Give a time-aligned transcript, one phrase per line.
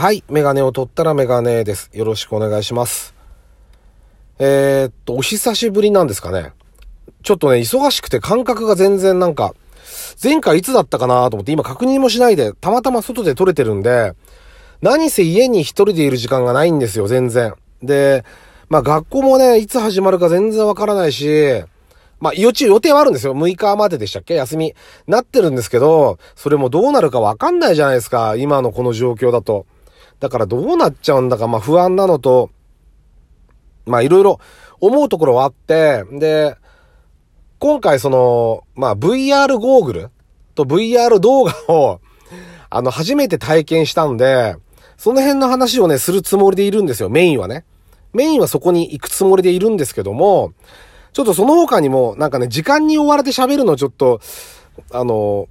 [0.00, 0.24] はい。
[0.30, 1.90] メガネを取ったらメガネです。
[1.92, 3.14] よろしくお願いします。
[4.38, 6.54] えー、っと、お久しぶりなんですかね。
[7.22, 9.54] ちょっとね、忙しくて感覚が全然なんか、
[10.24, 14.14] 前回いつだったかなと思って今確認もしないで、たまたま外で撮れてるんで、
[14.80, 17.52] 何せ家に一人でいる時間がないんですよ、全然。
[17.82, 18.24] で、
[18.70, 21.62] まあ学校もね、いつ始まるか全然わからないし、
[22.20, 23.34] まあ、予知、予定はあるんですよ。
[23.34, 24.32] 6日まででしたっけ？
[24.32, 24.74] 休み。
[25.06, 28.34] なってるんですけど、それもどうなるかわかんないじゃないですか。
[28.36, 29.66] 今のこの状況だと。
[30.20, 32.50] だからどうなっちゃうんだか、まあ不安なのと、
[33.86, 34.38] まあいろいろ
[34.80, 36.56] 思うところはあって、で、
[37.58, 40.10] 今回その、まあ VR ゴーグル
[40.54, 42.00] と VR 動画を、
[42.68, 44.56] あの、初めて体験したんで、
[44.96, 47.64] その辺の話をね、するつもりでいるんですよ、メインはね。
[48.12, 50.52] メインはそこに行くつもりでいるんですけども、
[51.12, 54.20] ちょっとその他にも、なんかね、時間に追われて喋るのちょっと、
[54.92, 55.48] あの、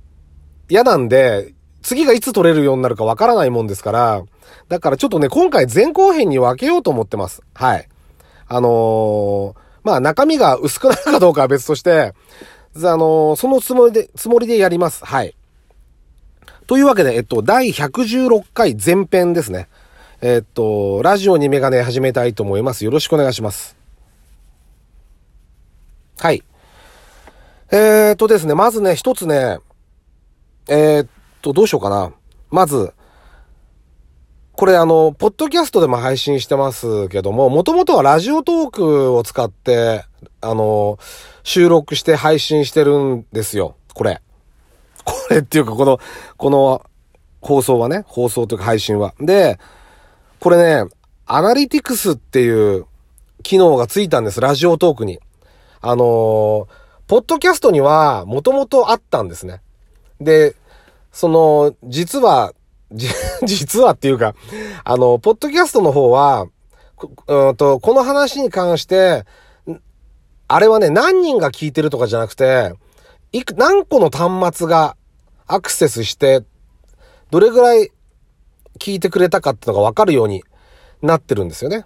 [0.69, 4.23] 嫌なんで、次がいつ撮れるようになるかわからないもんですから、
[4.67, 7.41] だからちょっとね、今回前後編に分けようと思ってます。
[7.53, 7.87] はい。
[8.47, 12.13] あのー、まあ中身が薄くなるかどうかは別として、
[12.75, 15.05] あのー、そのつもりで、つもりでやります。
[15.05, 15.35] はい。
[16.67, 19.67] というわけで、えっと、第116回前編ですね。
[20.21, 22.85] えっと、ラジオにメガネ始めたいと思います。
[22.85, 23.75] よろしくお願いします。
[26.19, 26.43] はい。
[27.71, 29.59] えー、っとですね、まずね、一つね、
[30.67, 31.07] えー、っ
[31.41, 32.11] と、どうしようかな。
[32.49, 32.93] まず、
[34.53, 40.03] これあの、ポッドキャストでも配信してますけども、もともとはラジオトークを使って、
[40.41, 40.99] あの、
[41.43, 43.75] 収録して配信してるんですよ。
[43.93, 44.21] これ。
[45.05, 45.99] これっていうか、この、
[46.35, 46.81] この
[47.41, 49.13] 放送はね、放送というか配信は。
[49.19, 49.59] で、
[50.39, 50.89] これね、
[51.25, 52.85] アナリティクスっていう
[53.43, 54.41] 機能がついたんです。
[54.41, 55.19] ラジオトークに。
[55.81, 56.67] あの、
[57.07, 59.61] ポッドキャストにはもともとあったんですね。
[60.19, 60.55] で、
[61.11, 62.53] その、実は、
[63.45, 64.35] 実はっていうか、
[64.83, 66.47] あの、ポッドキャストの方は、
[67.27, 69.25] うんと、この話に関して、
[70.47, 72.73] あれはね、何人が聞いてるとかじゃなくて、
[73.31, 74.97] いく、何個の端末が
[75.45, 76.43] アクセスして、
[77.29, 77.91] どれぐらい
[78.79, 80.43] 聞いてくれたかってのがわかるように
[81.01, 81.85] なってるんですよね。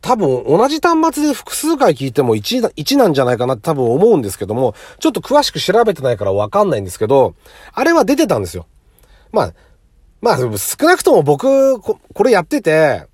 [0.00, 7.34] 多分同じ端末で複数回聞いても 1, 1なんじゃないかなって多分思うんですけども、ちょっと詳しく調べてないからわかんないんですけど、
[7.72, 8.66] あれは出てたんですよ。
[9.32, 9.54] まあ、
[10.20, 13.06] まあ少なくとも僕、これやってて、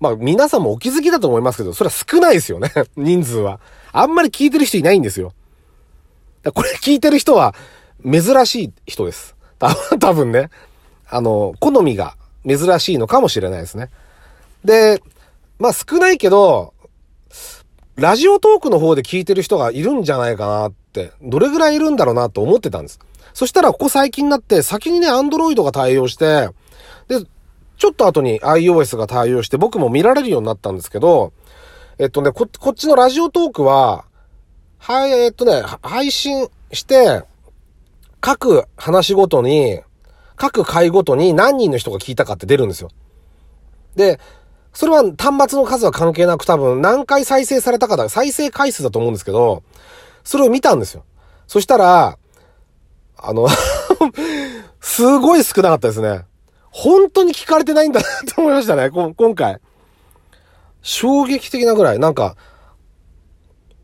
[0.00, 2.70] まあ皆さんもお気づきだと思いますけど、それは少ないですよね。
[2.96, 3.60] 人数は。
[3.92, 5.32] あんまり聞いてる人いないんですよ。
[6.54, 7.54] これ聞いてる人は
[8.04, 9.34] 珍しい人です。
[9.98, 10.50] 多分ね。
[11.10, 12.14] あの、好みが
[12.46, 13.88] 珍しいのかもしれないですね。
[14.64, 15.02] で、
[15.58, 16.74] まあ少ないけど、
[17.96, 23.00] ラジオトークの方で聞いてる人がいるんじゃないかなって、どれぐらいいるんだろうなと思ってたんです。
[23.34, 26.48] そしたらここ最近になって先にね、アンドロイドが対応して、
[27.08, 27.24] で、
[27.76, 31.32] ちょっと後に iOS が対応して僕も見られるようになったんですけど、
[31.98, 34.04] えっとね、こ、こっちのラジオトークは、
[34.78, 37.22] はい、えっとね、配信して、
[38.20, 39.80] 各話ごとに、
[40.36, 42.90] 各回ごとに何人の人が聞いたかって出るんですよ。
[43.96, 44.20] で、
[44.78, 49.64] それは端末の数は関係なく多分何回再生されたかだ、再生回数だと思うんですけど、
[50.22, 51.04] それを見たんですよ。
[51.48, 52.16] そしたら、
[53.16, 53.48] あの
[54.80, 56.26] すごい少なかったですね。
[56.70, 59.58] 本当に聞かれてないんだなと思いましたね、今回。
[60.80, 62.36] 衝撃的なぐらい、なんか、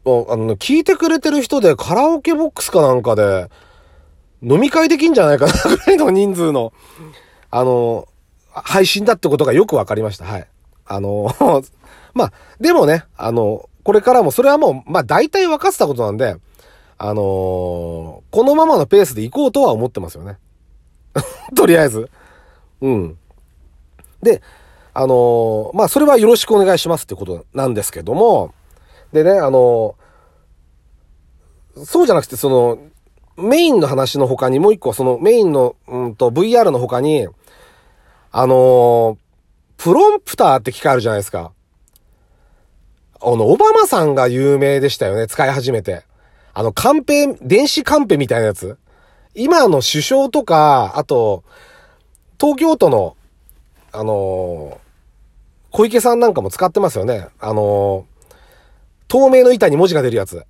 [0.04, 3.50] あの、聞いてくれてる人でカラオケボックスかなんかで、
[4.42, 6.72] 飲み会できんじゃないかなぐらいの人数の、
[7.50, 8.06] あの、
[8.52, 10.24] 配信だってことがよくわかりました。
[10.24, 10.46] はい。
[10.86, 11.28] あの、
[12.14, 16.36] まあ、でもね、あの、これからも、それはもう、まあ、大体分かってたことなんで、
[16.96, 20.38] あのー、このままのペースで行こうとは思ってますよね。
[21.54, 22.08] とりあえず。
[22.80, 23.18] うん。
[24.22, 24.42] で、
[24.94, 28.54] あのー、まあ、それはよろしくお願いしますってことなんですけども、
[29.12, 32.78] でね、あのー、そうじゃなくて、その、
[33.36, 37.28] メインの話の他にもう一個、そのメインの、うんと、VR の他に、
[38.30, 39.18] あの
[39.76, 41.52] プロンプターって機械あるじゃないですか。
[43.20, 46.04] あの、オバマさんが有名でしたよね、使い始めて。
[46.52, 48.78] あの、カンペ、電子カンペみたいなやつ。
[49.34, 51.42] 今の首相とか、あと、
[52.38, 53.16] 東京都の、
[53.92, 54.76] あのー、
[55.70, 57.28] 小池さんなんかも使ってますよね。
[57.40, 58.34] あのー、
[59.08, 60.44] 透明の板に文字が出るやつ。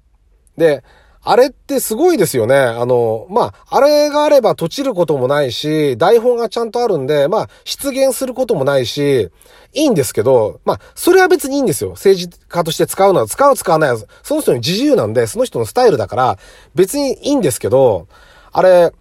[0.56, 0.84] で、
[1.26, 2.56] あれってすごいですよね。
[2.56, 9.30] あの、まあ、あれがあれば閉じることもないし、台本がちゃんとあるんで、まあ、出現することもないし、
[9.72, 11.90] いいんですけど、まあ、それは別にいいんですよ。
[11.90, 16.38] 政治家として使うのは、使う使わないは、その人に自由なんで、その人のスタイルだから、
[16.74, 18.06] 別にいいんですけど、
[18.52, 18.92] あれ、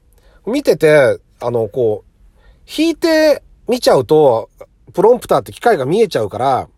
[0.45, 2.13] 見てて、あの、こう、
[2.65, 4.49] 引いて見ちゃうと、
[4.93, 6.69] プロンプターって機械が見えちゃうから、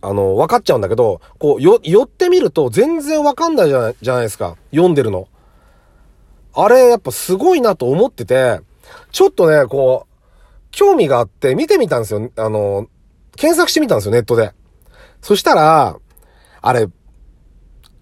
[0.00, 4.56] あの、分かっちゃうんだけど、こう、よ、寄ってみると全然分かんないじゃない、じゃないですか。
[4.70, 5.28] 読んでるの。
[6.54, 8.60] あれ、やっぱすごいなと思ってて、
[9.12, 10.16] ちょっとね、こう、
[10.70, 12.30] 興味があって見てみたんですよ。
[12.36, 12.86] あの、
[13.36, 14.52] 検索してみたんですよ、ネットで。
[15.22, 15.98] そしたら、
[16.62, 16.88] あれ、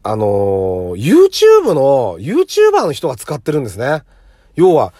[0.02, 4.02] あのー、YouTube の、YouTuber の人が使ってるんですね。
[4.54, 4.92] 要は、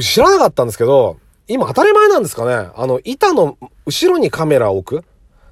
[0.00, 1.18] 知らなかったんですけど、
[1.48, 2.70] 今当たり前なんですかね。
[2.74, 5.04] あの、板の後ろにカメラを置く。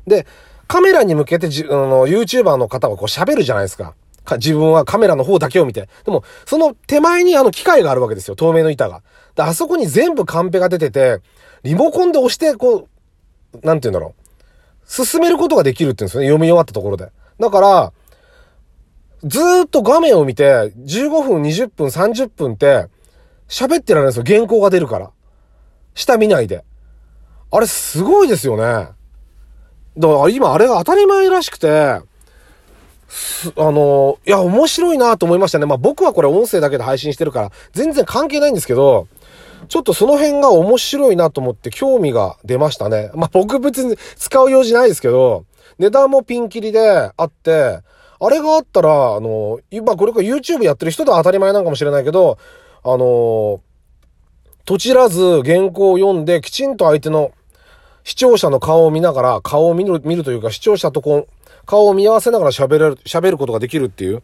[0.07, 0.27] で、
[0.67, 3.95] カメラに向けてじ、あの、YouTuber の方はこう喋るじゃないですか。
[4.25, 5.89] か自分はカメラの方だけを見て。
[6.05, 8.37] でも、その手前にあの機械があるわけですよ。
[8.37, 9.03] 透明の板が。
[9.35, 11.21] で、あそこに全部カンペが出てて、
[11.63, 12.89] リモコンで押して、こ
[13.63, 14.25] う、なんて言うんだろう。
[14.87, 16.27] 進めることができるって言うんですよね。
[16.29, 17.11] 読み終わったところで。
[17.39, 17.93] だから、
[19.25, 20.45] ずーっと画面を見て、
[20.77, 22.89] 15分、20分、30分って、
[23.49, 24.25] 喋ってられるんですよ。
[24.27, 25.11] 原稿が出るから。
[25.95, 26.65] 下見ないで。
[27.51, 28.89] あれすごいですよね。
[29.97, 32.03] だから今あれが当たり前らしくて、あ
[33.57, 35.67] の、いや、面白いなと思いましたね。
[35.67, 39.07] まあ僕はこれ音声だけで配信してるから、全然関係ないんですけど、
[39.69, 43.11] ちょっとその辺が面白いなと思って興味が出ましたね。
[43.15, 45.45] まあ僕別に使う用事ないですけど、
[45.79, 47.81] 値段もピンキリであって、
[48.21, 52.39] あれがあったら、あの、今これから YouTube やってる人では当たり前なんかもしれないけど、
[52.83, 53.61] あの、
[54.65, 57.33] とちらず原稿を読んできちんと相手の
[58.05, 64.23] 視聴者の顔を見ながら、顔を見る、見るというか、視聴者とこう、顔を見合わせながら喋れる、喋ることができるっていう。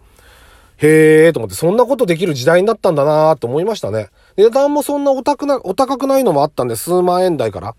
[0.77, 4.09] へえーと思って、そんなことできる時代になったんだなーと思いましたね。
[4.37, 7.75] 値段もそんなお高くな、お高くないのもあったんで、数万円台から。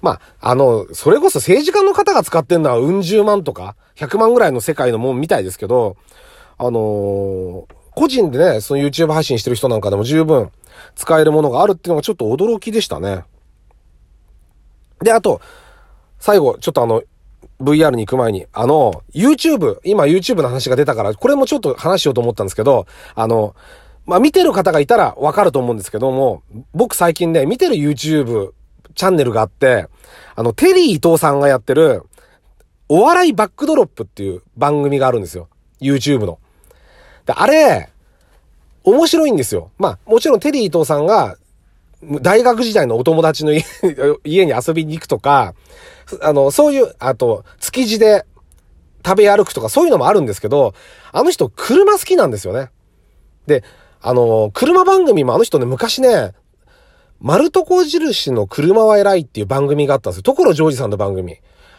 [0.00, 5.96] まあ、あの、それこそ政治家の方が使ってんのはうん十万とか、100万ぐらいの世界のもんみたいですけど、
[6.56, 7.64] あのー、
[7.94, 10.50] 個人でね、その YouTube 配信してる人なんかでも十分
[10.94, 13.24] 使えるものがあるっていうのがちょっと驚きでしたね。
[15.02, 15.40] で、あと、
[16.18, 17.02] 最後、ちょっとあの、
[17.60, 23.54] VR に行く前に、あの、YouTube、今 YouTube の話が出たから、これもちょっと話しようと思ったんですけど、あの、
[24.06, 26.42] まあ、見てる方がいたらわかると思うんですけども、
[26.74, 28.52] 僕最近ね、見てる YouTube
[28.94, 29.88] チャンネルがあって、
[30.34, 32.02] あの、テリー伊藤さんがやってる、
[32.88, 35.48] お笑いバックドロップっていう番組があるんですよ。
[35.80, 36.38] YouTube の。
[37.26, 37.90] で、あれ、
[38.82, 39.70] 面白いんですよ。
[39.78, 41.36] まあ、もちろんテリー伊藤さんが
[42.02, 43.52] 大学時代のお友達の
[44.24, 45.54] 家に遊びに行くとか、
[46.22, 48.24] あの、そういう、あと、築地で
[49.04, 50.74] 食べ歩くとかそういうのもあるんですけど、
[51.12, 52.70] あの人車好きなんですよね。
[53.46, 53.64] で、
[54.00, 56.32] あの、車番組もあの人ね、昔ね、
[57.20, 60.22] 丸床印の車は偉いっていう番組があったんですよ。
[60.22, 61.36] 所ジョージさんの番組。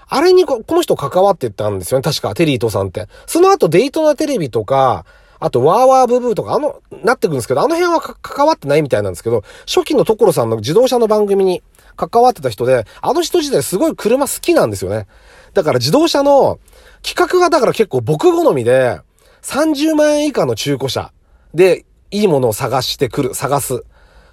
[0.07, 2.03] あれにこの人関わってたんですよね。
[2.03, 3.07] 確か、テリーとさんって。
[3.25, 5.05] その後、デイトナテレビとか、
[5.41, 11.63] あと、ワーワーブブーとか、あの、なってくるんですけど、あの辺は関わってないみたいなんですけど、初期の所さんの自動車の番組に
[11.95, 15.07] 関わってた人で、あの人自体すごい車好きなんですよね。
[15.55, 16.59] だから自動車の
[17.01, 18.99] 企画がだから結構僕好みで、
[19.41, 21.11] 30万円以下の中古車
[21.55, 23.83] でいいものを探してくる、探す、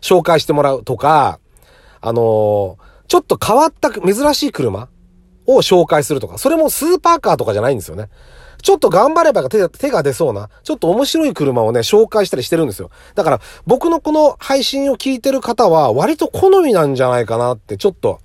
[0.03, 1.41] 紹介してもらうとか、
[2.03, 2.77] あのー、
[3.09, 4.89] ちょっと変わった珍しい車
[5.49, 8.09] を紹介するとか、それもスーパーカーとかじゃないんですよね。
[8.61, 12.91] ちょっと頑張れば手手が出そうな、ちょっと面白い車をね、紹介したりしてるんですよ。
[13.15, 18.21] だから、僕のこの配信を聞いてる方は、割と好みなんじゃないかなってちょっと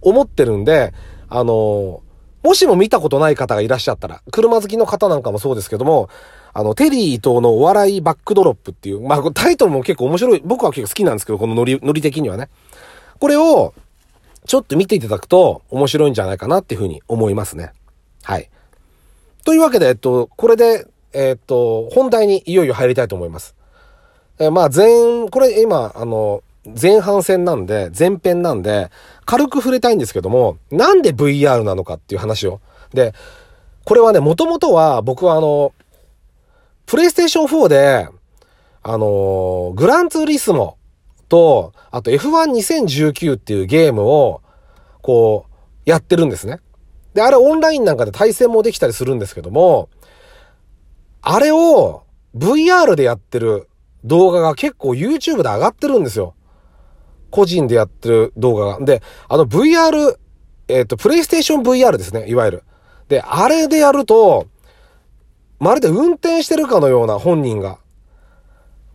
[0.00, 0.92] 思ってるんで、
[1.28, 6.08] あのー、もしも見たことない方がいらっしゃったら、車好きの方なんかもそうですけども、
[6.52, 12.48] あの、テリー伊藤のお笑いバックドロップっていう、まあ、タイトルも結構面白い、僕は結構好きなんですけど、このノリ、ノリ的にはね。
[13.18, 13.74] これを、
[14.46, 17.72] ちょっと見ていただくと面白いんじゃないかなっていうふうに思いますね。
[18.22, 18.50] はい。
[19.44, 23.54] というわけで、えっと、これで、えっと、本題にいよいよ入りたいと思います。
[24.38, 26.42] えまあ、前、これ今、あの、
[26.80, 28.90] 前半戦なんで、前編なんで、
[29.26, 32.60] 軽く触れたいんですけども、なんで VR なのかっていう話を。
[32.92, 33.12] で、
[33.84, 35.72] これはね、もともとは僕はあの、
[36.86, 38.08] プレイステーション4で、
[38.86, 40.76] あのグランツーリスモ
[41.24, 44.40] と、あと F12019 っていうゲームを、
[45.02, 45.54] こう、
[45.84, 46.60] やってるんですね。
[47.14, 49.88] で、あれオンラインなんかで対戦もできたりするんですけども、
[51.22, 52.04] あれを
[52.36, 53.68] VR でやってる
[54.04, 56.34] 動画が結構 YouTube で上がってるんですよ。
[57.30, 58.84] 個人でやってる動画が。
[58.84, 60.16] で、あの VR、
[60.68, 62.62] えっ、ー、と、プレイステーション VR ですね、いわゆる。
[63.08, 64.46] で、あれでやると、
[65.58, 67.78] まるで運転してるかのような本人が、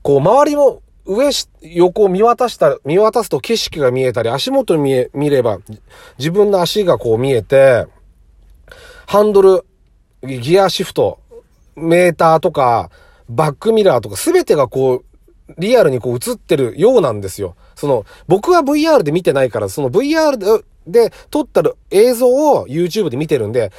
[0.02, 5.58] こう、周りも上し、横を見渡した、見渡すと景色が見えたり、足元見え、見れば、
[6.20, 7.88] 自分の足がこう見えて、
[9.08, 9.66] ハンドル、
[10.24, 11.20] ギアシフト、
[11.76, 12.92] メーターとか、
[13.28, 15.06] バックミラーとか、すべてがこう、
[15.58, 17.56] リアルにこう映ってるようなんですよ。
[17.76, 21.62] その、僕は VR で見てないから、その VR でで撮った
[21.92, 23.72] 映像を YouTube で見てるんで、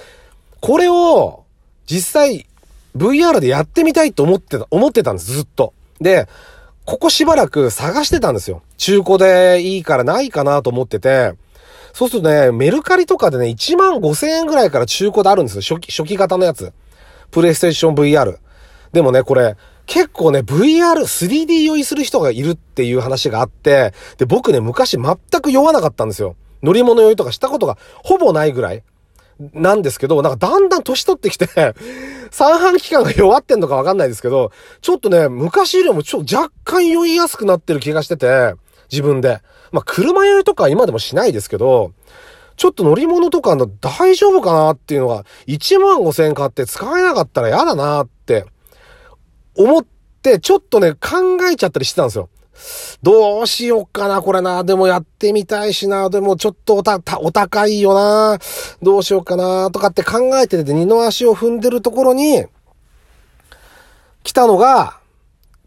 [0.60, 1.44] これを
[1.86, 2.46] 実際
[2.96, 5.72] VR でやってみたいと思ってた、思ってたんです、ずっと。
[6.00, 6.28] で、
[6.90, 8.62] ここしばらく探してたんですよ。
[8.76, 11.34] 中古でいいからないかなと思ってて、
[11.92, 15.62] そうするとね、メルカリとかでね、1万5千円ぐらいから中古であるんですよ。
[15.62, 16.72] 初期、初期型のやつ。
[17.30, 18.38] プレイステーション VR。
[18.92, 19.56] でもね、これ、
[19.86, 26.34] 結構ね、VR、3D 酔いする人がいるっていう話があって、で、僕ね、昔全く酔わなかったんですよ。
[26.60, 28.82] 乗り物酔いとかしたことがほぼないぐらい。
[29.54, 31.46] なんですけど、なんかだんだん年取ってきて
[32.30, 38.54] 三半期間が弱ってんのかわかんないですけど、ちょっとね、昔よりもちょ、若干酔いやすくなってる気がしてて、
[38.90, 39.40] 自分で。
[39.72, 41.92] まあ、車酔いとか今でもしないですけど、
[42.56, 48.44] ちょっと乗り物とかの大丈夫かなっていうのが、1万5千円買って使えなかったら嫌だなって
[49.56, 49.86] 思っ
[50.22, 52.28] て、ちょっとね、考えちゃったりしてたんですよ。
[53.02, 54.64] どうしようかな、これな。
[54.64, 56.10] でもやってみたいしな。
[56.10, 58.38] でもちょっとおた、お高いよな。
[58.82, 62.44] どうしようかな、とかって考えてて二の足を踏んでるところに、
[64.22, 64.98] 来たのが、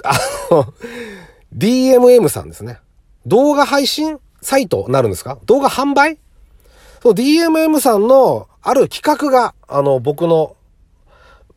[0.03, 0.13] あ
[0.51, 0.73] の、
[1.57, 2.79] DMM さんですね。
[3.25, 5.39] 動画配信サイトなるんですか？
[5.45, 6.19] 動画販売？
[7.01, 10.55] そう、DMM さんのある企画が、あの、僕の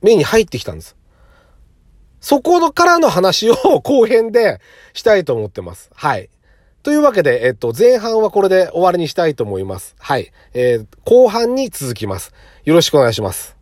[0.00, 0.97] 目に入ってきたんです。
[2.20, 4.61] そこのからの話を後編で
[4.94, 5.90] したいと思ってます。
[5.94, 6.28] はい。
[6.82, 9.96] というわけで、えっと、前半はこれで終わりにしたいと思います。
[9.99, 10.30] はい。
[10.54, 12.32] えー、後半に続きます。
[12.64, 13.56] よろしくお願いします。